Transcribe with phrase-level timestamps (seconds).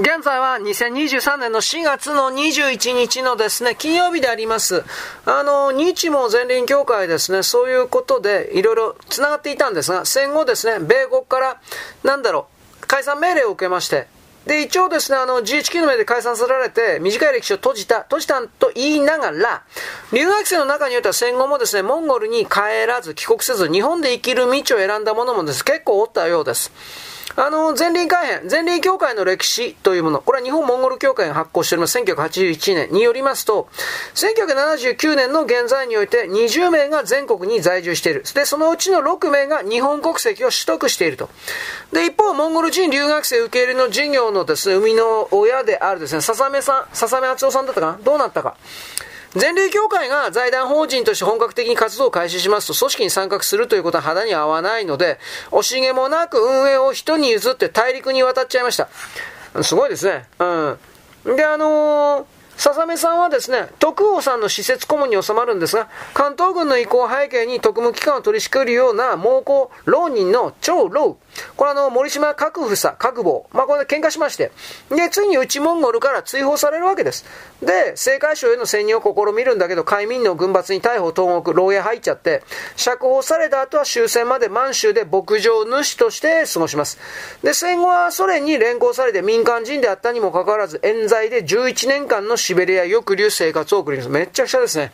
[0.00, 4.82] 現在は2023年の4月の21日のですね、金曜日であります。
[5.26, 11.60] あの、日も前輪協会ですね、そういうことでいろいろ繋がっていたんですが、戦後ですね、米国から、
[12.02, 12.46] なんだろ
[12.82, 14.06] う、解散命令を受けまして、
[14.46, 19.64] で、一応ですね、あの、GHQ の目で解散されられて、短い歴史を閉じた、閉じたと言いながら、
[20.14, 26.72] 留学生の中によっては戦後もですね、モンゴルに帰らず、帰国せず、日本で生きる道を選んだ者もです、結構おったようです。
[27.36, 33.68] あの、前輪改編、前輪協会の歴史というもの、これは日本モンゴル協会が発行しております1981年によりますと、
[34.14, 38.24] 1979年の現在において20名が全国に在住している。
[38.34, 41.30] で、そのうちの6名が日本国籍を取得していると。
[41.92, 47.98] で、一方、モンゴル人留学生受け入れの事業のですね、生みの親であるですね、笹目さん、笹目敦夫さんだったかな？
[48.02, 48.56] どうなったか？
[49.36, 55.18] 全霊協会が財団法人として本格的に活動を開始しますと、組織に参画するということは肌に合わないので、
[55.50, 58.88] 惜しげもなく運営を人に譲って大陸に渡っちゃいました。
[59.62, 60.26] すごいですね。
[60.38, 60.44] う
[61.32, 61.36] ん。
[61.36, 71.16] で、あのーささめさんはですね、徳王さんの施設顧問に収まるんですが、関東軍の意向を背景に特務機関を取り仕切るような猛攻浪人の超老。
[71.56, 73.46] これあの、森島各房、各房。
[73.52, 74.50] まあ、これで喧嘩しまして。
[74.90, 77.24] で、ついに内モンゴルから追放されるわけです。
[77.62, 82.42] で、青海省への潜入を試みるんだけど、海民の軍閥に逮捕、投獄、牢屋入っちゃって、
[82.76, 86.98] 釈放された後は終戦まで満州で牧場主として過ごします。
[87.42, 94.10] で、戦後はソ連に連行されて民間人であったにもかかわらず、冤罪で11年間のシベリア抑留生活を送ります。
[94.10, 94.92] めっちゃくちゃですね。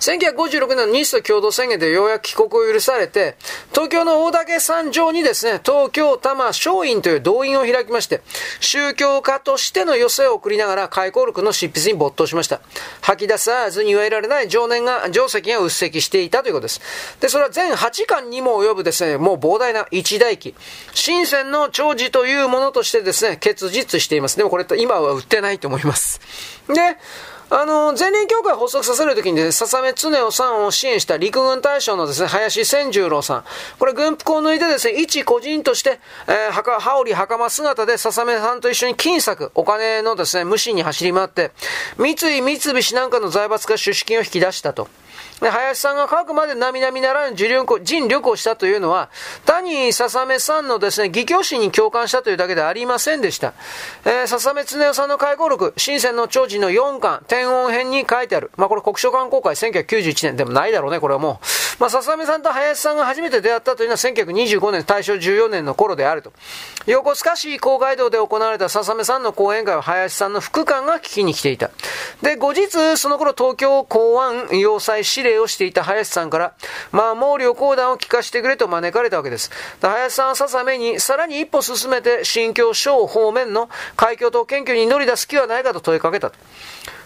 [0.00, 3.36] 1956年の日ソ共同宣言でようやく帰国を許されて、
[3.72, 8.20] 東京の大竹山上にですね、東京多摩松院という動員を開きまして、
[8.60, 12.60] 宗教家としての余生を送りながら開口録の執筆に没頭しました。
[13.00, 16.80] 吐き出さずに言えられない情念が、定石がうっせきしていたということです。
[17.20, 20.54] で、それは全8巻にも及ぶですね、もう膨大な一代記、
[20.94, 24.36] 新鮮の長寿というものとしてですね、結実しています。
[24.36, 26.20] でもこれ今は売ってないと思います。
[26.68, 26.96] で、
[27.48, 33.44] あの、前輪協会を発足させるときにですね、笹目恒夫さんを支援した陸軍大将のですね、林千十郎さん。
[33.78, 41.52] これ軍服を抜いてですね、一個人として、えー、はか、羽織袴姿で笹目さんと一緒に金策、お金のですね、無心に走り回って、
[41.98, 44.88] 三井三菱なんかの財閥が出資金を引き出したと。
[45.40, 49.10] で、林さんが書くまで並々ならぬ人旅行したというのは、
[49.44, 53.52] 谷笹目さんのですね、義教心に共感したというだけではありませんでした。
[54.06, 58.50] えー、笹目恒夫さんの開口録、新鮮の長寿の4巻、天音編に書いてある。
[58.56, 61.46] まあ、これ国書館公開1991年でもないだろうね、これはもう。
[61.80, 66.32] まあ、笹目さんと林さんが初めて出会ったというのは1925年、大正14年の頃であると。
[66.86, 71.70] 横須賀市公会堂で行われた笹目さんの講演会は林さんの副官が聞きに来ていた。
[72.22, 76.54] で、後日、その頃東京公安要塞司令礼をしていた林さんから、
[76.92, 79.50] まあ、毛量講談を聞かせてくれと招かれたわけです。
[79.82, 86.38] 林さんは笹目にさらに一歩進めて新疆省方面の海峡と研究に乗り出す気はないかと問いかけたと。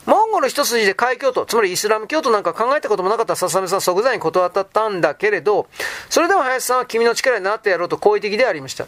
[0.06, 5.68] モンゴル一筋で海峡都、つまりイスラム教徒なんか考えたこともなかった笹目さん即座に断ったんだけれど、
[6.08, 8.86] それでも林さんは君の力になってやろうと好意的でありました。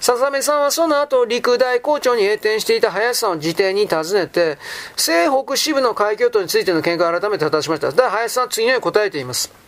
[0.00, 4.58] 笹目さんはその後、陸大校長に栄転していた林さんを自邸に訪ねて、
[4.96, 7.90] 西北支部の海峡都についての見解を改めて果たしました。
[7.92, 9.64] だ林さんは次のように答えています。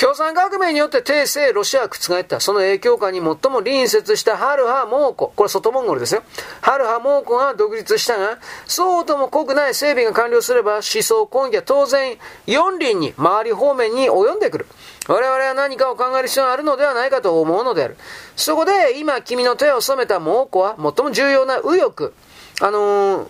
[0.00, 2.38] 共産革命によって帝政ロシアは覆った。
[2.38, 5.32] その影響下に最も隣接したハルハ・モーコ。
[5.34, 6.22] これ外モンゴルですよ。
[6.60, 12.16] ハルハ・モーコが独立したが、そうとも濃くない整備が完了すれば思想根拠は当然
[12.46, 14.66] 四輪に周り方面に及んでくる。
[15.08, 17.96] 我々は何かを考える必要があるのではないかと思うのである。
[18.36, 22.12] そこで今君の手を染めた猛虎は最も重要な右翼。
[22.60, 23.28] あのー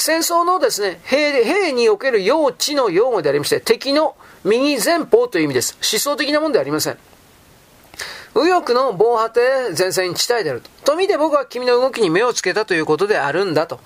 [0.00, 5.76] 戦争のですね、兵兵における用地の用語でありまして、敵の右前方という意味です。
[5.82, 6.98] 思想的なものではありません。
[8.34, 9.42] 右翼の防波堤
[9.78, 10.70] 前線地帯であると。
[10.90, 13.78] と見て僕は君の動きに目をつけたということであるんだと。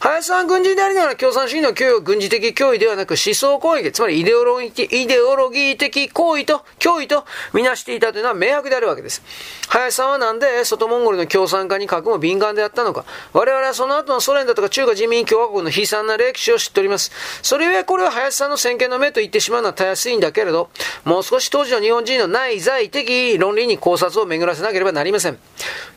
[0.00, 9.22] 林さん軍人でありながら共産主義の脅威を軍事的脅威ではなく思想攻撃、つまりイデオロギイデオロギー的行為と脅威とみなしていたというのは明白であるわけです。
[9.68, 13.04] 林さんはなんで外モンゴルの共産化に核も敏感であったのか。
[13.32, 17.12] 我々はその後のソ連だとか中華人民共和国の悲惨な歴史を知っております。
[17.42, 20.70] それゆえこれは林さんの先見の目と言ってしまうのはたやすいんだけれど、
[21.04, 25.38] もう少し当時の日本人の内在的論理に考察を巡らせなければなりません。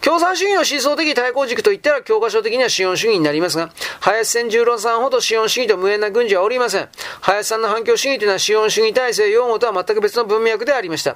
[0.02, 6.90] 共産主義の思想的対抗軸といったら教科書的には資本主義になりますが、林千十郎さんほど資本主義と無縁な軍事はおりません。
[7.22, 11.16] 林さんの反共主義というのは資本主義体制用語とは全く別の文脈でありました。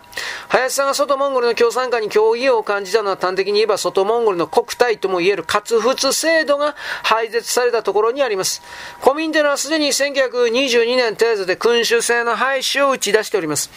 [0.50, 8.62] 林さんが外モンゴルの共産化に脅威を感じたのは端的に言えば外モンゴルの国体とも言える活仏制度が廃絶されたところにあります。
[9.02, 13.70] コミンテナはすでに1922年程度で君主制の廃止を打ち出しております。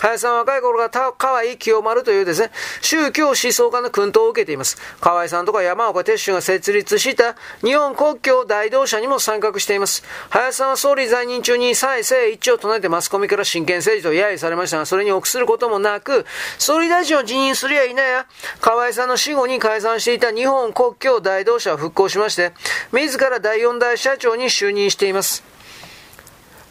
[0.00, 2.50] 林さんは若い頃から河合清丸というですね、
[2.82, 4.76] 宗教思想家の訓導を受けています。
[5.00, 10.02] 河合さんとか山岡鉄舟が設立した日本国境大同社にも参画しています。
[10.30, 16.26] 林さんは総理在任中に再生一致を唱えてマスコミから真剣政治と揶揄されましたが、それに臆することもなく、
[16.58, 18.26] 総理大臣を辞任するやいなや、
[18.60, 22.52] 河合さんの死後に解散していた日本国境大同社を復興しまして、
[22.92, 25.44] 自ら第4代社長に就任しています。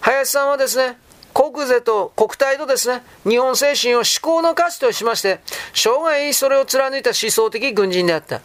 [0.02, 0.98] 林さんはですね、
[1.36, 5.42] 国税と国体とですね、日本精神を思考の価値としまして、
[5.74, 8.40] 生涯それを貫いた思想的軍人であった。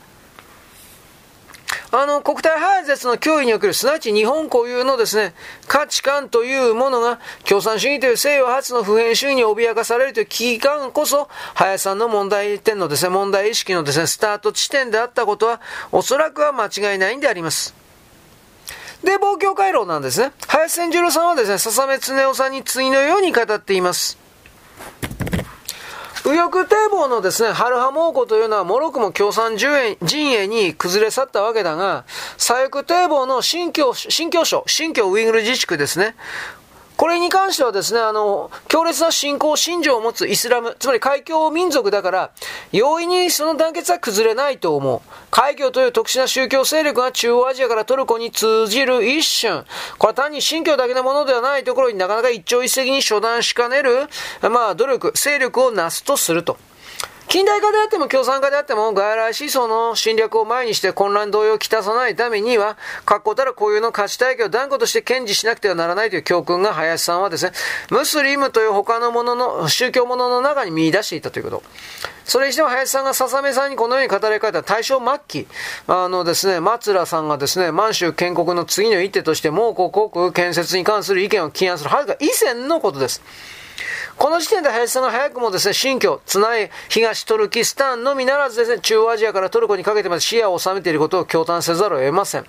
[1.92, 5.34] あの、国体廃絶の脅威における、すなわち日本固有のですね、
[5.68, 15.60] 価値観というものが、共産主義という西洋発の普遍主義に脅かされるという危機感こそ、林さんの問題点のですね、問題意識のですね、スタート地点であったことは、
[15.92, 17.79] おそらくは間違いないんであります。
[19.04, 20.32] で、望郷回廊なんですね。
[20.46, 24.18] 林千十郎さんはですね、笹目恒夫さんに次のように語っています。
[26.24, 32.04] 右翼堤防のですね、春葉猛虎というのは、もろくも共産陣営に崩れ去ったわけだが、
[32.36, 36.14] 左翼堤防の新疆、新疆省、新疆ウイグル自治区ですね。
[37.00, 42.30] これに関してはですね、あの、強烈な信仰、信条を持つイスラム、つまり海峡民族だから、
[42.72, 45.00] 容易にその団結は崩れないと思う。
[45.30, 49.64] 海峡という特殊な宗教勢力が中央アジアからトルコに通じる一瞬。
[49.96, 54.06] これは単に信教だけのものではないところになかなか一朝一夕に初断しかねる、
[54.42, 56.58] まあ、努力、勢力をなすとすると。
[57.30, 67.52] 近代化であっても共産化であっても外来思想の侵略を前にして混乱動揺をきたさないためには、確固たる固有の価値体系を断固として堅持しなくてはならないという教訓が林さんはですね、
[67.88, 71.62] ムスリムという他のものの、宗教ものの中に見出していたということ。
[72.24, 75.46] それにしても林さんが笹目さんにこのように語りかえた大正末期、
[75.86, 83.22] あのですね、松浦さんがですね、満州建国の次の一手として蒙古国建設に関する意見を起案するはるか以前のことです。
[84.20, 92.44] この時点で林さんが早くもですね、新疆、つない東トルキスタンのみならずですね、中央アジアからトルコにかけてまで視野を収めていることを驚嘆せざるを得ません。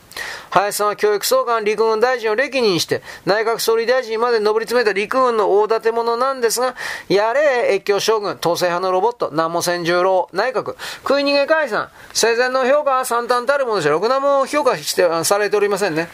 [0.49, 6.75] 林さんは教育総監陸軍大臣を歴任して、内閣総理大臣まで上り詰めた陸軍の大立者なんですが、
[7.07, 13.91] やれ、越境将軍、統制派のロボット、南も千十郎、内閣、食い逃げ解散、生前の評価は惨憺たるものでしょ。
[13.91, 16.09] ろくなも評価して、されておりませんね。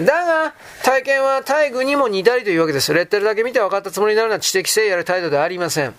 [0.00, 0.54] だが、
[0.84, 2.94] 体験は大愚にも似たりというわけです。
[2.94, 5.94] レッテルだけ見て分かったつもりになるのは知的性やる態度ではありません。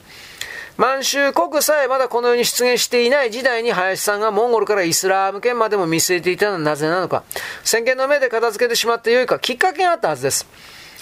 [0.77, 7.23] 満州国さえまだこの世に出現していない時代に林さんがモンゴルからイスラーム圏までも見据えていたのはなぜなのか。
[7.65, 10.47] 先見の目で片付けてしまってよいか、きっかけがあったはずです。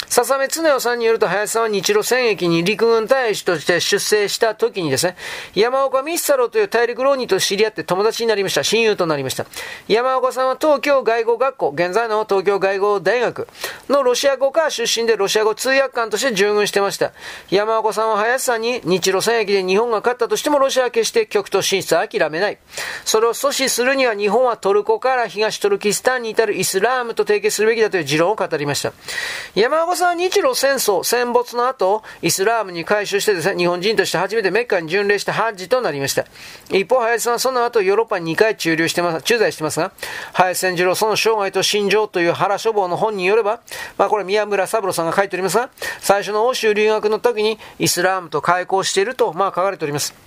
[0.10, 5.16] 笹目恒夫さんによると、林さんは日露戦役に陸軍大使として出征した時にですね、
[5.54, 8.64] 山岡光太郎という大陸浪人と知り合って友達になりました。
[8.64, 9.46] 親友となりました。
[9.88, 13.48] 山岡さんは東京外語学校、現在の東京外語大学
[13.90, 17.12] のロシア語科出身でロシア語通訳官として従軍してました。
[17.50, 22.60] 山岡さんは林さんに日露戦役で日本が勝ったとしてもロシアは決して極東進出は諦めない。
[23.04, 28.94] それを阻止するには日本はトルコから東トルキスタンに至るイスラームと提携するべきだという持論を語りました。
[29.56, 36.26] 山岡さんは日露戦争、戦没の後、イスラームに改宗してですね、日本人として初めてメッカに巡礼したハッジとなりました。
[36.70, 39.94] 一方、林さんはその後ヨーロッパに2回駐留してます、駐在してますが、
[40.34, 43.62] 林千次郎その生涯と心情という原書房の本によれば、
[43.98, 45.70] まあこれ宮村三郎さんが書いておりますが、
[46.02, 50.27] 最初の欧州留学の時にイスラームと開校していると、まあ書かれております。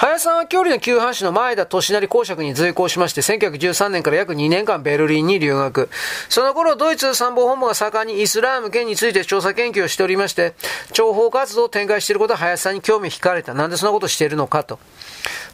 [0.00, 5.88] 林さんは郷里の旧藩主の前田利成公爵に随行しまして、1913年から約2年間ベルリンに留学。
[6.28, 10.54] その頃、ドイツ参謀本部が盛んにイスラーム圏について調査研究をしておりまして、
[10.92, 13.54] 諜報活動を展開していることは林さんに興味惹かれた。
[13.54, 14.78] なんでそんなことしているのかと。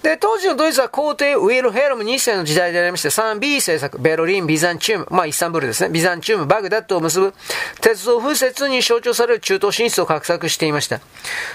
[0.04, 7.32] で、当時のドイツは皇帝ウィルヘルム2世の時代でありまして、3B 政策、ベルリン、ビザンチューム、まあイスタンブールですね、ビザンチューム、バグダッドを結ぶ
[7.80, 11.00] 鉄道敷設に象徴される中東進出を画策していました。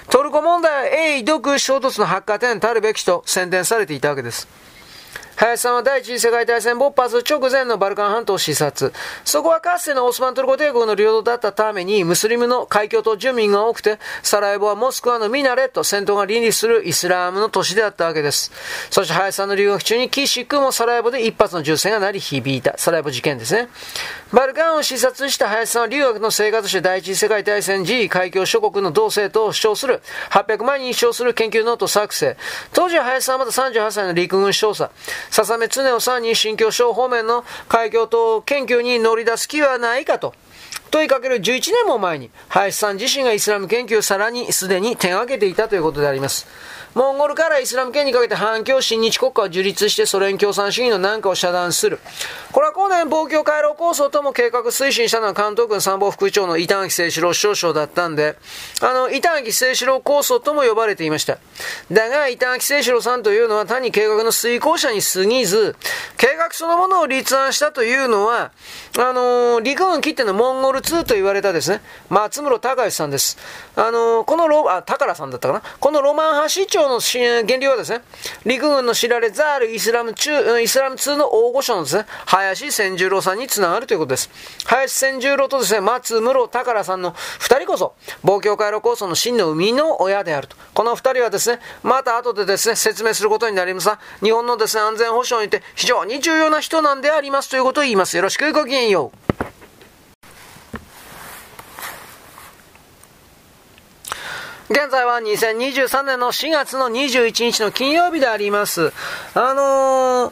[0.09, 4.47] トルコ問題は鋭意毒衝突の発火点たるべきと宣伝されていたわけです。
[5.39, 8.91] 林さんは第一次世界大戦勃発直前のバルカン半島を視察。
[9.23, 18.51] そこはかつてのオスマントルコ帝国の領土だったために、ムスリムの回教徒住民が多くて、サラエボはモスクワのミナレット、尖塔が林立するイスラームの都市であったわけです。
[18.89, 22.77] そして林さんの留学中に、奇しくもサラエボで一発の銃声が鳴り響いた。
[22.77, 23.69] サラエボ事件ですね。
[24.33, 32.35] バルカンを視察した林さんは留学の成果として第一次世界大戦時、回教諸国の動静と主張する、800万人主張する研究ノート作成。
[32.73, 34.91] 当時林さんはまだ38歳の陸軍少佐。
[35.31, 40.33] 笹目恒雄さんに新疆省方面の回教徒研究に乗り出す気はないかと。
[40.89, 46.47] 問いかける11年も前に、林さん自身がイスラム研究をさらにすでに手がけていたということであります。
[46.95, 51.99] モンゴルからイスラム圏にかけて反共親日国家を樹立してソ連共産主義の南下を遮断する。
[52.51, 58.37] これは後年防共回廊構想とも計画推進したのは関東軍参謀副長の板垣征四郎少将だったんで、
[58.81, 61.37] あの、板垣清志郎構想とも呼ばれていました。
[61.91, 65.75] だが、板垣清志郎さんというのは単に計画の遂行者に過ぎず、
[66.17, 68.51] 計画そのものを立案したというのは、
[69.01, 71.79] あのー、陸軍切ってのモンゴル2と言われたですね、
[72.09, 73.37] 松室隆義さんです。
[73.77, 78.01] あのー、このロ、あ、宝さんだったかなこのロマン派市長の原理はですね、
[78.45, 84.29] 陸軍の知られザールイスラム中、イスラム2の大御所のですね、林千十郎さんにつながるということです。
[84.65, 90.57] 林千十郎とですね、松室宝さんの二人こそ、防共回路構想の真の生みの親であると。
[90.73, 98.17] この二人はですね、また後でですね、説明することになりますが、日本のですね、安全保障にて非常に重要な人なんでありますということを言います。
[98.17, 99.11] よろしくごきげんよ。
[104.71, 108.93] 現在は2023年の4月の21日の金曜日であります。
[109.33, 110.31] あの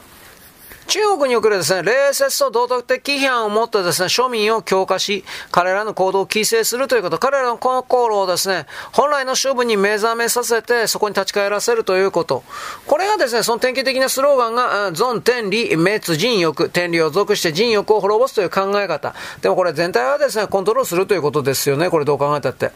[0.88, 12.42] 中国におけるですね、礼節と道徳的批判を持ってですね、庶民を強化し、彼らの行動を規制するということ、彼らの心をですね、本来の勝負に目覚めさせて、そこに立ち返らせるということ。
[12.86, 19.14] これがですね、その典型的なスローガンが、存天理、滅人欲、天理を属して人欲を滅ぼすという考え方。
[19.42, 22.72] でもこれ全体はですね、コントロールするということですよね、これどう考えたって。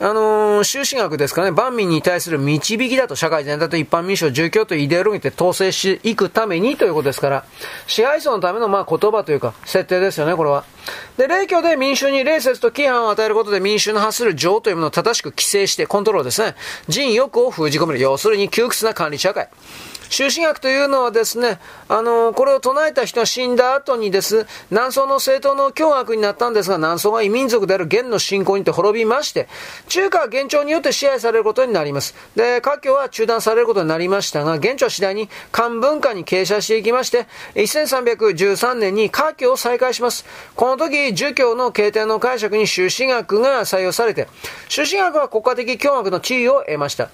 [0.00, 7.44] あのー、修士学ですかね、万民に対する導きだと、社会全体と一般民主を住居とイデオロギーで統制していくためにということですから、
[7.86, 10.64] 支配層のためのまあ言葉というか、設定ですよね、これは。
[11.16, 16.54] で、霊教で民衆に礼節と規範を与えることで民衆の発する情というものを正しく規制して、コントロールですね。
[16.88, 18.00] 人欲を封じ込める。
[18.00, 19.48] 要するに窮屈な管理社会。
[20.10, 29.48] 終止学というのはですね、あの、これを唱えた人が死んだ後にです、南宋の政党の凶悪になったんですが、南宋が異民族である元の信仰にて滅びまして、
[29.88, 32.14] 中華は元朝によって支配されることになります。
[32.36, 40.24] で、華僑は中断されることになりましたが、元朝は次第に漢文化に傾斜していきまして、1313年に華僑を再開します。
[40.54, 44.26] このその時、儒教の経典の解釈に終止学が採用されて、
[44.68, 47.10] 終止学は国家的凶悪の地位を得ました。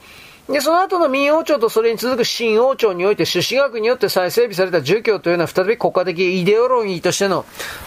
[0.49, 7.45] で、その後の民王朝とそれに続く新王朝において、朱子学によって再整備された儒教というのは再び国家的イデオロギーとしての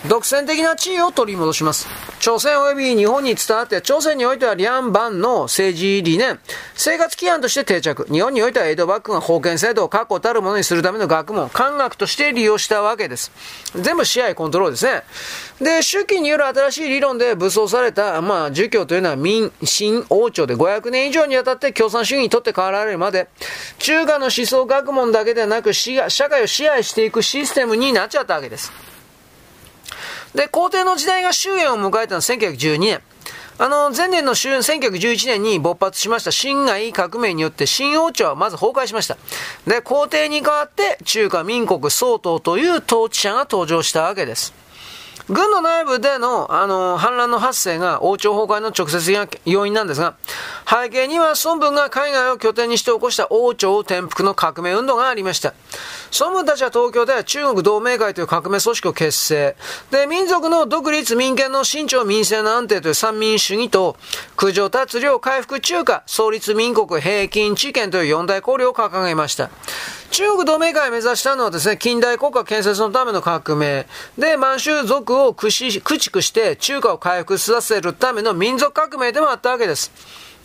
[0.08, 1.88] 独占的な地位を取り戻します。
[2.20, 6.40] 朝鮮及び日本に伝わって、朝鮮においては両番の政治理念、
[6.74, 8.08] 生活規範として定着。
[8.10, 13.34] 日本においては江戸幕府が封建制度を確固たるものにするための学問、漢学として利用したわけです。
[13.76, 15.04] 全部支配コントロールですね。
[15.64, 23.30] で、周期による新しい理論で武装された、まあ、儒教というのは民、新王朝で500年以上にわたって共産主義にとって変わられるまで、
[23.80, 28.74] 中華の思想学問だけでなく、社会を支配していくシステムになっちゃったわけです。
[30.36, 33.02] で、皇帝の時代が終焉を迎えたのは1912年。
[33.58, 39.16] あの、前年の春、1911年に勃発しました辛亥革命によって新王朝はまず崩壊しました。
[39.66, 44.63] で、皇帝に代わって中華民国総統という統治者が登場したわけです。
[45.30, 50.16] 軍の内部での、あの、反乱の発生が王朝崩壊の直接的な要因なんですが、
[50.70, 55.54] 背景には孫文が海外を拠点にして起こした王朝転覆の革命運動がありました。
[56.20, 59.56] 孫文たちは東京では中国同盟会という革命組織を結成。
[59.92, 63.96] で、民族の独立民権の新朝民政の安定という三民主義と、
[64.36, 69.50] 空上達量回復中華、創立民国平均知見という四大考慮を掲げました。
[70.14, 73.88] 中国同盟会を目指したのはですね、近代国家建設のための革命。
[74.16, 79.92] で、満州族を駆逐して中華を回復させるための民族革命でもあったわけです。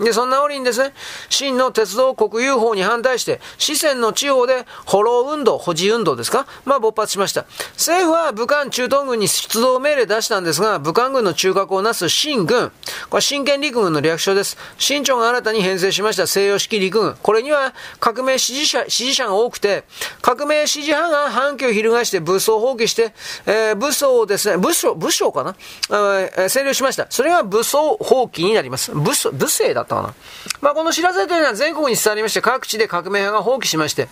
[0.01, 0.93] で、そんな折にですね、
[1.29, 6.47] 真の鉄道国有法に反対して、四川の地方で、保老運動、保持運動ですか？
[6.65, 7.47] まあ、勃発しました。
[7.73, 12.71] 政府は武漢駐屯軍に出動命令出したんですが、武漢軍の中核をなす新軍、
[13.11, 14.57] これ新建陸軍の略称です。
[14.79, 17.17] 新朝が新たに編成しました西洋式陸軍。
[17.23, 19.85] これには革命支持者、支持者が多くて、
[20.23, 23.13] 革命支持派が反旗を翻して武装放棄して、
[23.47, 25.57] えー、武装をですね、武将、武将かな、
[25.89, 27.07] えー、占領しました。
[27.11, 28.93] それが武装放棄になります。
[28.93, 30.15] 武装、武政だったかな。
[30.61, 34.09] まあ、この知らせというのは全国に伝わりまして、各地で革命派が放棄しまして、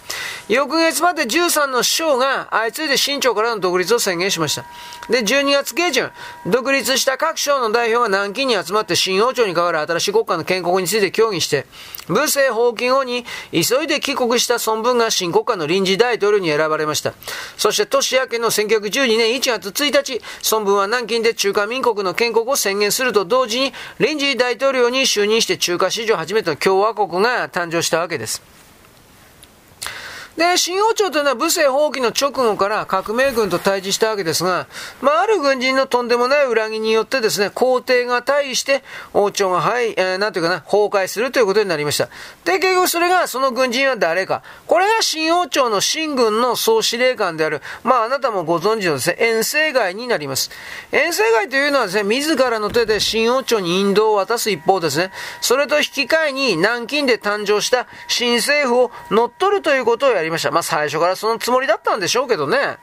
[0.48, 4.64] 翌月まで13の首相が相次いで清朝からの独立を宣言しました。
[5.10, 6.10] で、12月下旬、
[6.46, 11.66] 独立した各省の代表が南京に集まって新王朝に代わる新しい国家の建国について協議して、
[12.08, 17.14] 文政放棄後に急いで帰国した孫文が新国家の臨時大統領に選ばれました。
[17.56, 20.20] そして年明けの1912年1月1日、
[20.52, 28.55] 孫文は南京で中華民国の建国を宣言すると同時に臨時大統領に就任して中華史上初めての共和国が誕生したわけです。
[30.36, 34.66] で、新王朝というのは武政放棄の直後から革命軍と対峙したわけですが、
[35.00, 38.82] まあ、ある軍人のとんでもない裏切りによってですね、皇帝が対して
[39.14, 42.08] 王朝が、はい、えー、なんていうかな、崩壊するということになりました。
[42.44, 44.42] で、結局それが、その軍人は誰か。
[44.66, 50.50] これが新王朝の新軍の総司令官である、まあ、あなたもご存知のですね、遠征外になります。
[50.92, 60.50] 遠征外というのはですね、自らの手で新王朝に引導を渡す一方ですね、それと引き換えに南京で誕生した新政府を乗っ取るということをやりました。
[60.50, 62.78] まあ、最初からそのつもりだったんでしょうけどね。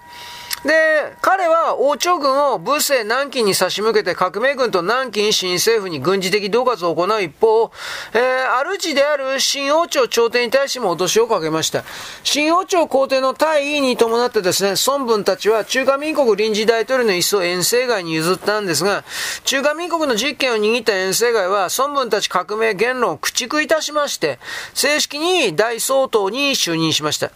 [0.63, 7.69] で、彼は王朝軍を武政南京に差し向けて革命軍と南京新政府に軍事的恫喝を行う一方、
[8.13, 11.83] えー、主である新王朝朝廷に対しても脅しをかけました。
[12.23, 19.03] 新王朝皇帝の大位に伴ってですね、孫文たちは中華民国臨時大統領の一層遠征外に譲ったんですが、
[19.43, 24.39] 中華民国の実権を握った遠征外は孫文たち革命言論を駆逐いたしまして、
[24.73, 27.31] 正式に大総統に就任しました。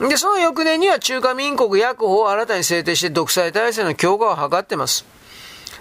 [0.00, 5.11] で、その翌年には中華民国薬法を新たに制定して独裁体制の強化を図っています。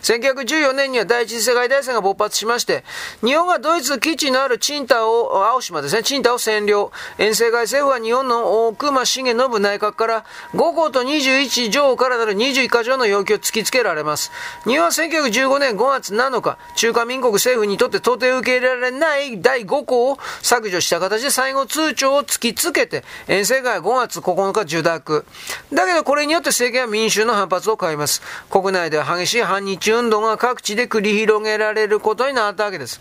[0.01, 2.84] 1914年には第一次世界大戦が勃発しまして、
[3.24, 6.91] 日本がドイツ基地のあるチンタを、青島ですね、チンタを占領。
[7.17, 14.31] 遠征外政府は日本の大隈重信内閣から5項と21条からなる21か条の要求を突きつけられます。
[14.65, 25.25] 日本は1915年5月7日、中華民国政府にとって到底受け入れられない第5項を削除した形で最後通帳を突きつけて、遠征外5月9日受諾。
[25.72, 28.22] だけどこれによって政権は民衆の反発を買います。
[28.50, 33.00] 国内では激しい反日運動が各地で繰り広げられることになったわけです。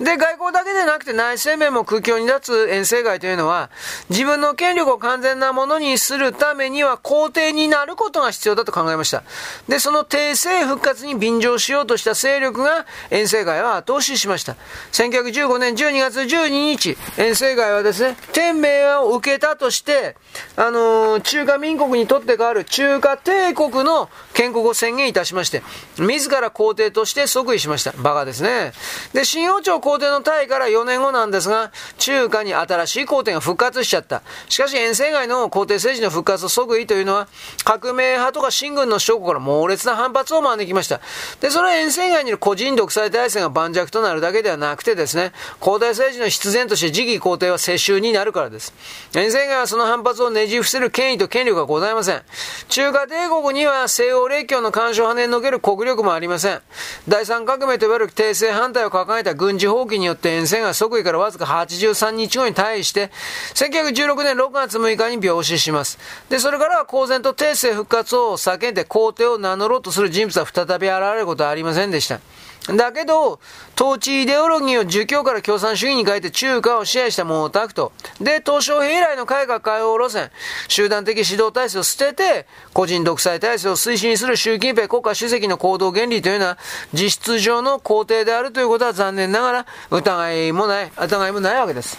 [0.00, 3.70] で、外交だけでなくて内政面も空境に立つ遠征外というのは、
[4.10, 9.22] 自分の権力を完全なものにするためには皇帝になることが必要だと考えました。
[9.68, 14.56] で、その帝政復活に便乗しようとした勢力が遠征外は後押ししました。
[14.92, 20.16] 1915年12月12日、遠征外はですね、天命を受けたとして、
[20.56, 25.62] あのー、中華民国にとって変わる中華帝国の建国を宣言いたしまして、
[25.98, 27.92] 自ら皇帝として即位しました。
[27.92, 28.72] バカですね。
[29.12, 34.22] で、新王朝皇帝の退から4年後なんですが、中華に新しい皇帝が復活しちゃった。
[34.48, 37.28] しかし、遠征外の皇帝政治の復活即位というのは、
[37.64, 41.02] 革命派とか新軍の諸国から猛烈な反発を招きました。
[41.42, 48.72] で、それは遠征外にいる個人独裁体制が盤石となるだけではなくてですね、皇帝政治の必然として次期皇帝は世襲になるからです。
[49.14, 52.22] 遠征外はその反発をねじ伏せる権威と権力がございません。
[52.70, 56.62] 中華帝国には西欧列強の干渉派にのける国力もありません。
[57.06, 63.10] 第三革命と呼ばれる帝政反対を抱えた軍事放棄によって沿線が即位からわずか83日後に対して、
[63.54, 65.98] 1916年6月6日に病死します。
[66.28, 72.20] で、それからは公然と帝政復活を叫んで皇帝を名乗ろうとする人物は再び現れることはありませんでした。
[72.66, 73.40] だけど、
[73.76, 77.90] 統治イデオロギーを儒教から共産主義に変えて中華を支配した毛沢東。
[78.20, 80.30] で、東小平以来の改革開放路線、
[80.68, 86.58] 集団的指導体制を捨てて、個人独裁体制を推進する習近平国家主席の行動原理というのは、
[86.94, 91.98] 実質上の皇帝であるということは残念ながら疑いもない、疑いもないわけです。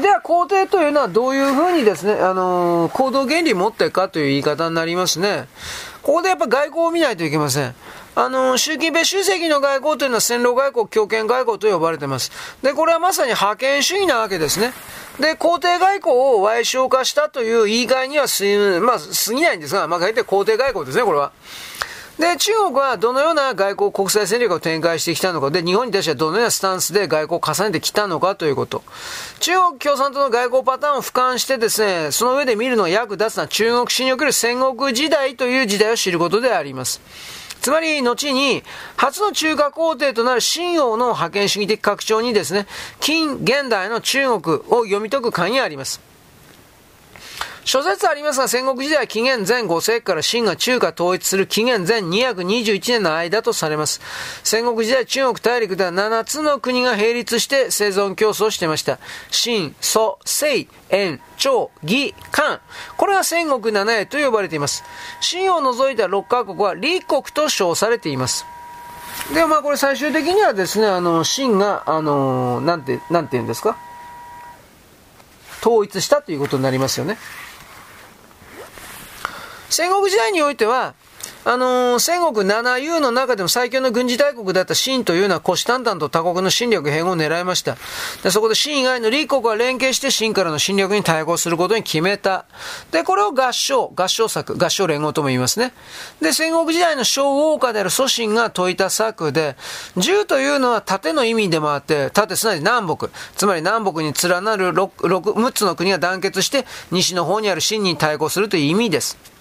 [0.00, 5.48] では、皇帝というのはどういうふうにですね、あのー、行動原理を持っていくかという言い方になりますね。
[6.02, 7.74] ここでやっぱ外交を見ないといけません。
[8.14, 12.30] あの、習近平主席の外交というのは戦狼外交、強権外交と呼ばれてます。
[12.62, 14.74] で、これはまさに覇権主義なわけですね。
[15.18, 21.32] で、皇帝外交を歪償化したという言い換えにはす、まあ、過ぎないんですが、まあ、大体皇帝外交ですね、これは。
[22.18, 28.82] で、中国はどのような外交国際戦略を展開してきたのか、で、日本に対してはどのようなスタンスで外交を重ねてきたのかということ。
[29.40, 37.00] 中国共産党の外交パターンを俯瞰してですね、その上で見るのが役立つのは中国史における戦国時代という時代を知ることであります。
[37.62, 38.64] つまり、後に、
[38.96, 42.66] 初の中華皇帝となる新王の覇権主義的拡張にですね、
[42.98, 46.11] 近現代の中国を読み解く鍵があります。
[47.64, 54.00] 諸説ありますが、戦国時代は紀元前5世紀から秦が中華統一する紀元前221年の間とされます。
[54.42, 58.98] 戦国時代中国大陸では7つの国が並立して生存競争していました。
[59.30, 62.60] 秦、蘇、清、燕、趙、義、漢。
[62.96, 64.82] これは戦国七重と呼ばれています。
[65.20, 68.44] 秦を除いた6カ国は李国と称されています。
[69.32, 73.76] で、まあこれ最終的にはですね、あの、秦が、あの、なんて、なんて言うんですか？
[75.64, 77.18] 統一したということになりますよね。
[79.72, 80.94] 戦国時代においては、
[81.44, 87.76] あのー、戦国七雄の中でも最強の軍事大国だった秦というのは虎視眈々と他国の侵略併合を狙いました。
[88.22, 92.44] でそこで秦以外の李国は連携して秦からの侵略に対抗することに決めた。
[92.92, 95.72] で、これを合唱、合唱策、合唱連合とも言いますね。
[96.20, 99.56] で、戦国時代の小王家である祖神が説いた策で、
[99.96, 109.31] 銃というのは盾の意味でもあって、盾すなわち南北、つまり南北に連なる 6, 6, 6つの国が団結して、西の方にある秦に対抗するという意味です。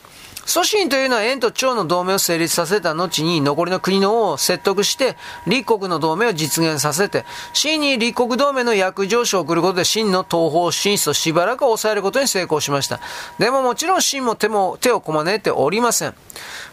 [0.45, 5.15] 祖神というのは円と趙の同盟を成立させた後に残りの国の王を説得して
[5.47, 12.99] 立国の同盟を実現させて秦に立国同盟の約定書を送ることで秦の東方進出をしばらく抑えることに成功しました。
[13.39, 16.13] でももちろん秦も手も手をこまねておりません。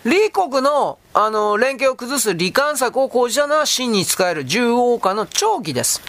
[0.02, 6.00] 李国のあの連携を崩す離間策を講じたのは秦に使える重王家の長期です。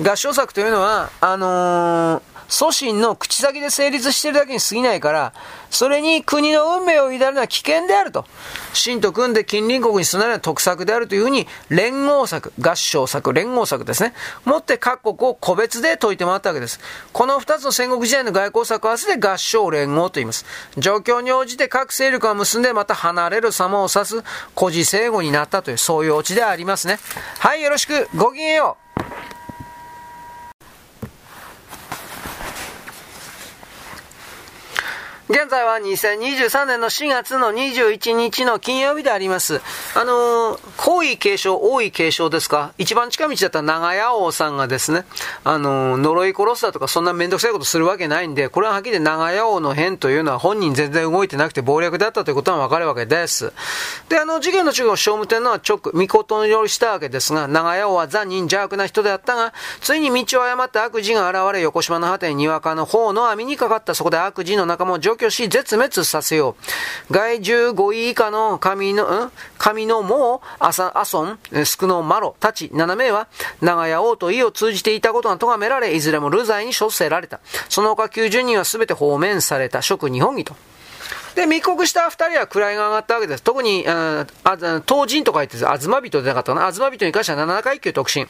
[0.00, 5.32] 合唱策というのは、あのー祖神の口先で成立しているだけに過ぎないから、
[5.70, 8.24] それに国の運命を委ねるのは危険であると。
[8.72, 14.14] 秦と組んで近隣国に備えるのは得策であるというふうに、連合策、合唱策、連合策ですね。
[14.44, 16.80] もって各国を個別で解いてもらったわけです。
[17.12, 20.44] この二つの戦国時代の外交策を合わせて合唱連合と言います。
[20.78, 26.98] 状況に応じて各勢力が結んでまた離れる様を指す孤児生語になったという、そういうオチでありますね。
[27.38, 28.08] はい、よろしく。
[28.14, 28.76] ごきげんよ
[29.32, 29.35] う。
[35.28, 39.60] 現在は2023年の4月の21日の金曜日であります。
[39.96, 42.74] あのー、濃い継承、多い継承ですか？
[42.78, 45.04] 一番近道だった長屋王さんがですね、
[45.42, 53.52] あのー、呪い殺したとかそんなめんどくさいことするわけないんで、これははっきり長屋王の変というのは本人全然動いてなくて謀略だったということはわかるわけです。
[54.08, 63.96] で、あの、事件の中国聖武天皇は直、御事によりしたわけですが、長屋王は残忍邪悪な人であったが、ついに道を誤って悪事が現れ、横島の果てににわかの方の網にかかった。
[63.96, 66.56] そこで悪事の仲間を除去し、絶滅させよ
[67.10, 67.12] う。
[67.12, 69.32] 害獣5位以下の神の、ん？
[69.58, 73.28] 神のもう、アサ、アソン、スクノマロ、たち7名は、
[73.60, 77.40] 長屋王と意を通じていたことが咎められ、いずれも流罪に処せられた。
[77.68, 79.82] その他90人は全て放免された。
[79.82, 80.54] 職日本義と。
[81.36, 83.42] で、密告した二人は位が上がったわけです。
[83.42, 84.24] 特に、あ
[84.88, 86.66] 東人と書いて、あずま人でなかったかな。
[86.66, 88.26] あずま人に関しては七階級特進。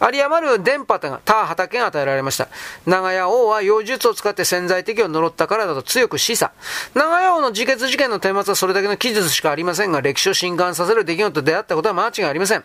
[0.00, 2.48] 有り余る電波が、他畑が与えられました。
[2.86, 6.50] 長屋王は妖術を使って潜在的を呪ったからだと強く示唆。
[6.94, 12.64] 長屋王の自決事件の顛末はそれだけの記述しかありませんが、歴史を震撼させる出来事と出会ったことは間違いありません。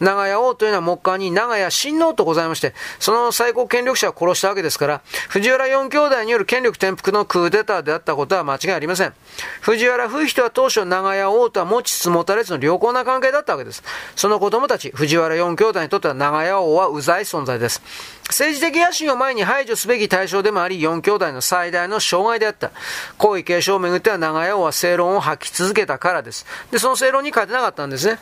[0.00, 9.14] 長屋王というのは木下に長屋親王とございまして、その最高権力者を殺したわけですから、藤原四兄弟による権力転覆のクーデターであったことは間違いありません。
[9.60, 13.82] 藤原冬人は当初長屋王とは持ちつ持たれつの良好な関係だったわけです。
[14.16, 17.82] その子供たち、藤原四兄弟にとっては長屋王はうざい存在です。
[18.28, 22.72] 政治的野心を前に排除すべき対象でもあり、四兄弟の最大の障害であった。
[23.16, 26.46] 皇位継承をめぐっては長屋王は正論を吐き続けたからです。
[26.70, 28.18] で、その正論に勝てなかったんですね。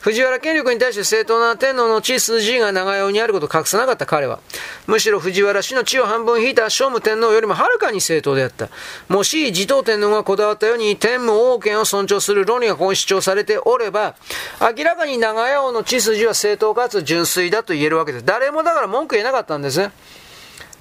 [0.00, 4.40] 藤原権力に対して正当な天皇の血筋が長屋にあることを隠さなかった彼は、
[4.86, 8.68] むしろ藤原氏の血を半分引いた聖武天皇よりもはるかに正当であった。
[9.08, 14.14] もし持統天皇がこだわったように天武王権を尊重する論理がここに主張されておれば、
[14.60, 18.24] 明らかに長屋王の血筋は正当かつ純粋だと言えるわけです。
[18.24, 19.92] 誰もだから文句言えなかったんですね。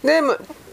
[0.02, 0.22] で、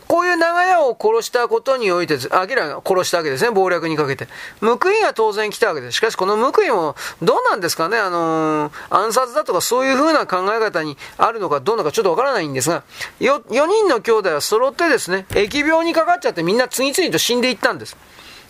[0.08, 4.28] こういう長屋を殺したことにおいて、明らかに殺したわけですね、謀略にかけて。
[4.60, 5.96] 報いが当然来たわけです。
[5.96, 12.82] しかしこの報いも、どうなんですかね、あのー、暗殺だとかそういう風な考え方にあるのかどうなのかちょっとわからないんですが、
[13.20, 17.96] 4, 4人の兄弟は揃ってですね、疫病にかかっちゃってみんな次々と死んでいったんです。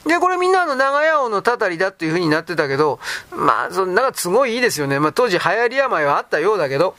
[0.07, 5.01] で、これみんなの長屋王のたたりだっていう風になってたけど、まあ、そなんかすごいいいですよね。
[5.01, 6.95] まあ当時流行り病はあったようだけど、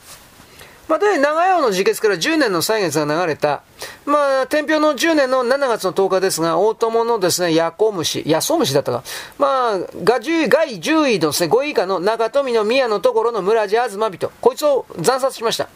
[0.88, 3.62] まあ、で、長屋の自決から10年の歳月が流れた、
[4.06, 9.04] まあ、天平の10年の7月の10日ですが、大友のですね、ヤコムシ、ヤソムシだったか。
[9.38, 15.68] まあ、が10外10位のですね、5位以下の中富の宮のところの村地東人、こいつを惨殺しました。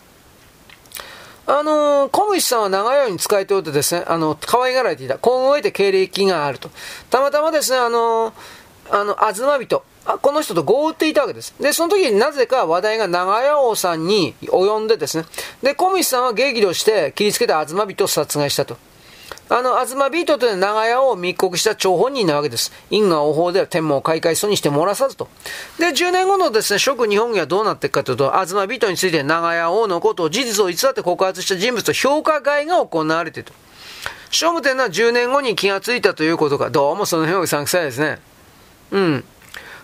[1.47, 5.17] あのー、小虫さんは長屋に使えておいてですね、あの、可愛がられていた。
[5.17, 6.69] 今後を得て経歴があると。
[7.10, 8.34] たまたまですね、あのー、
[8.91, 9.84] あの、東人、
[10.19, 11.54] この人と合っていたわけです。
[11.60, 15.26] で、その時になぜか話題が長屋王さんに及んでですね。
[15.62, 18.78] で、小道さんは芸儀をして切りつけた東人を殺害したと。
[19.50, 22.71] あの、東人というのは長屋を密告した張本人なわけです。
[22.89, 25.28] 因果応報では天文を開会訴にして漏らさずと。
[25.78, 33.54] で、10年後のですね、諸日本軍はどうなっていくかというと、東人について長屋王のことを事実を偽って告発した人物と評価外が行われていると。
[34.32, 38.19] 聖武天皇は10年後に気がついたということか、どうもその辺はうさんくさいですね。
[38.91, 39.24] うん。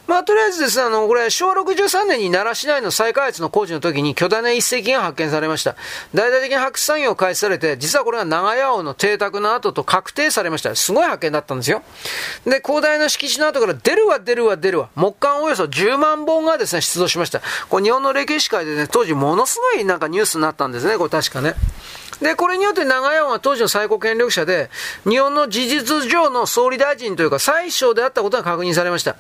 [0.08, 5.76] まあ、とりあえずですね、あの、これ、昭和63年に奈良市内の再開発の工事の時に巨大な一石が発見されました。
[6.14, 10.74] 大々的に発掘作業を開始されて、実はこれは長屋王の邸宅の跡と確定されました。
[10.76, 11.84] すごい発見だったんですよ。
[12.46, 17.42] で、広大な敷地の跡から出るわ出るわ出るわ、木管およそ10万本がですね、出動しました。
[17.70, 21.54] これ日本の歴史界でね、当時ものすごいなんかニュースになったんですね、これ確かね。
[22.22, 24.70] で、これによって長屋は当時の最高権力者で、
[25.08, 29.16] 日本の事実上の総理大臣というか最小であったことが確認されました。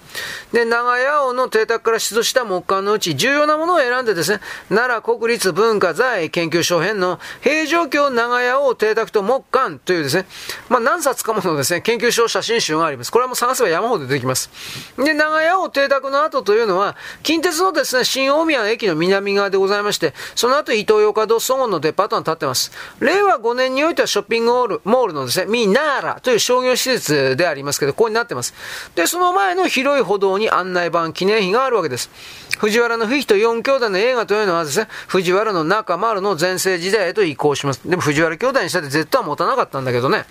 [0.51, 10.25] で、長屋王の邸宅から出土した木簡のうち重要なものを選んでですね、奈良国立文化財研究所編の平城京長屋王邸宅と木簡というですね、
[10.69, 13.12] まあ何冊かものですね、研究所写真集があります。
[13.12, 14.49] これはもう探せば山ほど出てきます。
[14.97, 22.71] で、長屋王邸宅の後というのは、近鉄のですね、新大宮駅の南側でございまして、その後伊東洋華堂総合のデパートが建ってます。
[23.00, 28.54] 令和5年においてはショッピングモールモールのですね、ミナーラという商業施設でありますけど、ここになってます。
[28.95, 32.10] で、その前の広い歩道に案内板記念碑があるわけです。
[32.58, 37.82] 藤原のヒと4兄弟の映画というのはですね、藤原の中丸の前世時代へと移行します。
[37.88, 40.26] でも藤原兄弟にしたって絶対は持たなかったんだけどね。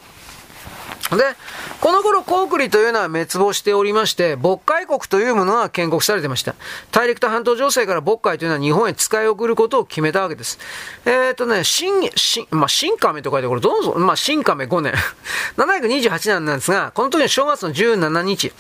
[1.11, 1.37] で、
[1.81, 6.57] この頃、コークリというのは滅亡しておりまして、渤海国というものが建国されてました。
[6.91, 10.59] 大陸と半島情勢から渤海というのは日本へ使い送ることを決めたわけです。
[11.05, 14.95] えっ、ー、とね、新、新、まあ、新亀と書いてこれどうぞ、まあ、新亀5年。
[15.57, 18.53] 728年なんですが、この時の正月の17日、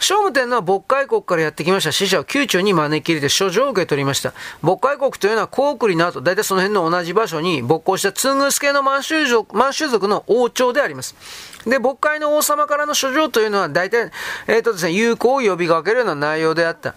[0.00, 4.32] 聖武天皇は渤海国からやってきました死者を宮中に招き入れて書状を受け取りました。
[4.62, 11.14] 渤海国というのは高栗の後、大体その辺の同じ場所に勃興した通宮助の満州族満州族の王朝であります。
[11.66, 14.10] で、渤海の王様からの書状というのは大体、
[14.46, 16.94] えっ、ー、とですね、友好を呼びかけるような内容であった。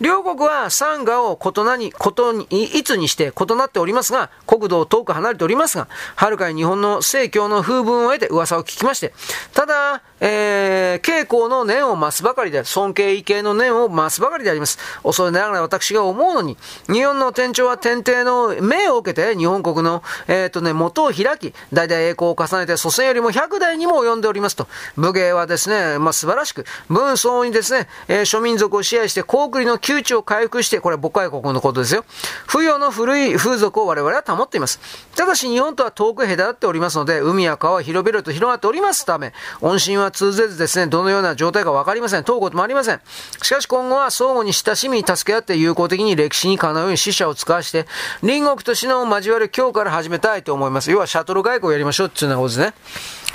[0.00, 9.12] 両国は山河を異なに、ことに、いつにして異なっておりますが、国土を遠く離れておりますが、はるかに日本の盛況の風文を得て噂を聞きまして、
[9.54, 12.64] ただ、えー、傾向の念を増すばかりで。
[12.64, 14.78] 尊敬畏敬の念を増すばかりであります。
[15.02, 16.56] 恐れながら私が思うのに、
[16.86, 24.66] 日本の天朝は天帝の命を受けて、日本国の、えっ、ー、とね、元を開き、代々栄光を重ねて、祖先よりも100代にも及んでおりますと。
[24.96, 32.04] 武芸はですね、まあ、素晴らしく、文相にですね、えー、諸民族を支配して、高栗の窮地を回復して、これ母海国のことですよ。
[32.46, 34.78] 不要の古い風俗を我々は保っています。
[35.16, 42.24] ただし日本とは遠く隔っておりますので、海や川は広々と広がっておりますため、恩親は通ぜずですね、どのような状態かわかりません。
[42.24, 43.00] 問うこともありません。
[43.42, 47.86] しかし今後は相互に親しみに、助け合って友好的に歴史にかなうように死者を使わして、
[48.20, 50.90] 隣国と死のを交わる今日から始めたいと思います。
[50.90, 52.74] 要はシャトル外交をやりましょうっていうようなことですね。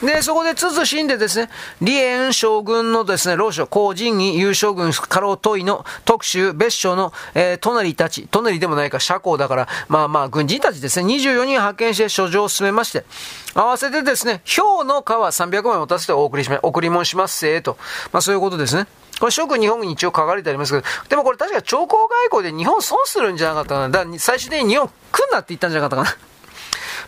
[0.01, 13.06] で、そこで慎んでですね、李延将軍のですね、老将、高人義優将軍家老問いの特集、別所の、えー、隣たち、隣でもないか、社交だから、まあまあ、軍人たちですね、24人派遣して書状を進めまして、
[13.53, 17.77] 合わせてですね、氷の皮300枚を渡せてお送りします、送り物しますせと。
[18.12, 18.88] まあそういうことですね。
[19.19, 23.89] これ、諸君日本に一応書かれてありますけど、でもこれ確か長江外交で日本損するんじゃなかったかな。
[23.89, 26.33] だ最終的に日本来んなって言ったんじゃなかったかな。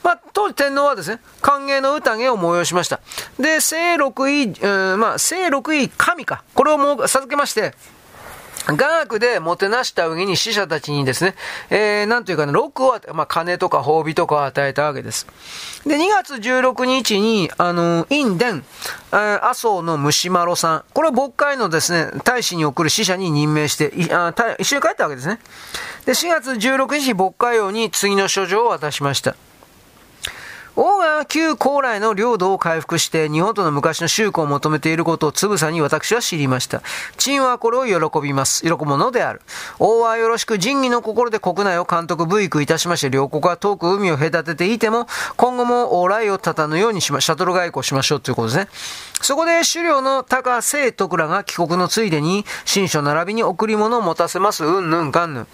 [0.06, 3.00] まあ、当時天皇はですね、歓迎の宴を催しました。
[3.39, 6.44] で、聖六位、うん、まあ、聖六位神か。
[6.54, 7.74] これをもう授けまして、
[8.68, 11.34] 雅楽でもてなした上に死者たちにですね、
[11.72, 15.26] えー、なんというかね、禄を、まあ、金とか褒美とかを与えたわけです。
[15.88, 18.63] で、2月16日に、あの、印伝、
[19.10, 25.39] 麻生の虫丸さん、これを渤海のですね、大使に送る死者に任命して、あ一緒に帰ったわけですね。
[26.06, 29.36] で、4月16日、渤海王に次の書状を渡しました。
[30.76, 36.82] 王が旧高麗の領土を回復して日本との昔の宗教を求めていることをつぶさに私は知りました。
[37.18, 38.64] 陳はこれを喜びます。
[38.64, 39.42] 喜ぶものである。
[39.80, 45.08] 王はよろしく仁義の心で国内を監督部育いたしまして、両国は遠く海を隔てていても、
[45.38, 48.68] 今後も往来を立たぬようにしま、シャトル外交しましょうということですね。
[49.22, 54.66] そこで狩猟の高清徳らが帰国のついでに、新書並びに贈り物を持たせます。
[54.66, 55.48] うんぬんかんぬん。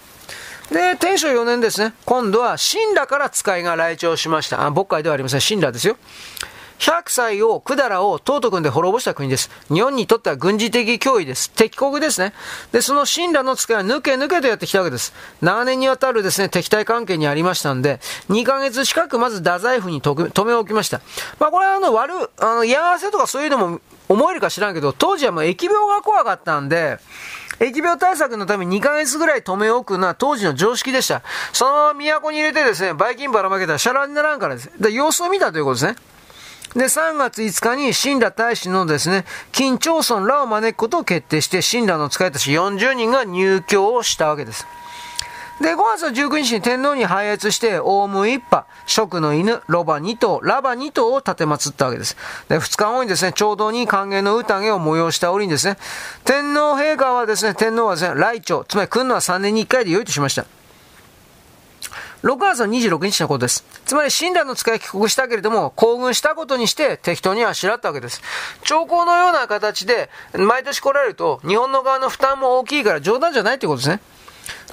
[0.72, 4.66] で、天正4年ですね、今度は神羅から使いが来庁しました。
[4.66, 5.96] あ、渤海ではありません、神羅ですよ。
[6.78, 9.50] 100歳を、百済を東徳で滅ぼした国です。
[9.72, 11.50] 日本にとっては軍事的脅威です。
[11.50, 12.32] 敵国ですね。
[12.72, 15.12] で、その神羅の使いは抜け抜けとやってきたわけです。
[15.42, 21.02] 長年にわたるですね、敵対関係にありましたんで、2ヶ月近くまず太宰府に止め置きました。
[21.38, 26.98] まあこれはあの、悪、あの、嫌がらせとかそういうのも思えるか知らんけど、当時はもう疫病が怖かったんで、
[27.58, 31.22] 疫病対策のために2ヶ月ぐらい止め置くのは当時の常識でした。
[31.52, 34.70] そのまま都に入れてですね、バイキンばらまけたらシャラにならんからです。
[34.80, 35.96] で、様子を見たということですね。
[36.74, 44.66] で、3月5日に神羅大使のですね、金町村らを招くことを決定して、神羅の使いたち40人が入居をしたわけです。
[45.62, 52.16] で、5月19日に天皇に拝謁して、オウム一派、食の犬、ロバ2頭、ラバ2頭を立て祀ったわけです。
[52.48, 55.76] で、2日後にですね、ちょうどに歓迎の宴を催した折にですね、
[56.24, 60.46] 天皇陛下はですね、天皇はですね、来庁、つまり来るのは3年に1回で良いとしました。
[62.24, 63.64] 6月の26日のことです。
[63.86, 68.20] つまり、親鸞の使い帰国したけれども、行軍したことにして適当にあしらったわけです。
[68.64, 74.00] 兆候のような形で、毎年来られると、日本の側の負担も大きいから冗談じゃないってことですね。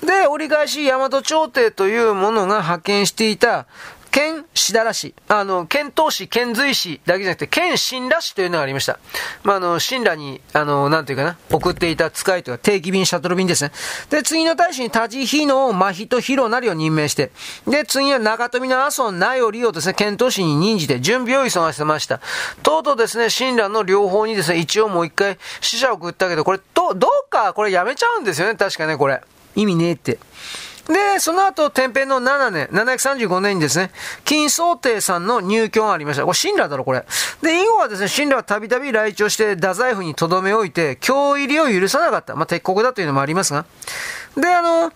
[0.04, 3.68] で、折り返し大和朝廷というものが派遣していた
[4.12, 9.00] 県しだら市、あの、県東市、県随市だけじゃなくて、県新羅市というのがありました。
[9.44, 13.72] まあ、あの、新羅に、あの、なんていうかな、送っていた使いというか、定期便、シャトル便ですね。
[14.10, 17.32] で、次の大使に立ち日の真人広なりを任命して、
[17.68, 22.20] で、次は中富の阿蘇なよりをですね、県東市に任じて準備を急がせました。
[22.64, 29.22] とうとうですね、新羅の両方にですね、一応もう一回死者を送ったけど、これ、ど、どうか、これやめちゃうんですよね、確かね、これ。
[29.62, 30.19] 意味ねえって。
[30.88, 33.91] で、その後、天平の7年、735年にですね、
[34.26, 36.26] 金宗帝さんの入居がありました。
[36.26, 37.06] これ、神羅だろ、これ。
[37.43, 42.36] で、以後はですね、神羅はたびたび来庁して、太宰府に留め置いて、京入りを許さなかった。
[42.36, 43.65] まあ、敵国だというのもありますが。
[44.36, 44.91] で、あの、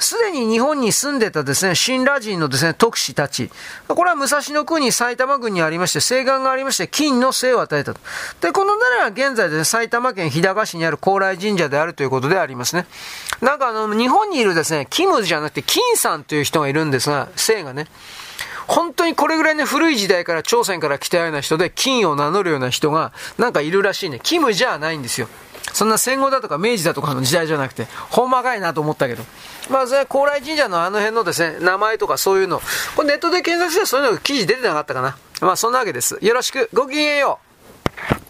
[0.00, 3.50] すでに日本に住んでたですね、新羅人のですね、特使たち。
[3.86, 8.00] これは武蔵野国埼玉郡にありまして、西岸がありまして、金の生を与えたと。
[8.40, 12.86] で、この奈良は現在ですね、埼玉県日高市にある高麗神社であるということでありますね。
[13.42, 17.86] なんかあの、日本にいるですね、キムじゃなくて金さんという人がいるんですが、姓がね。
[18.66, 24.20] 本当にこれぐらいね、古い時代から朝鮮から来たような人で、金を名乗るような人が、なんかいるらしいね。
[24.22, 25.28] キムじゃないんですよ。
[25.72, 29.24] そんな戦後だとか明治だとかの時代じゃなくて、ほんまかいなと思ったけど。
[29.70, 32.60] まあ、それ高麗神社のあの辺のですね、名前とかそういうの、
[32.96, 35.16] これネットで検索したらそういうの記事出てなかったかな。
[35.40, 36.18] まあ、そんなわけです。
[36.20, 37.38] よろしく、ごきげんよ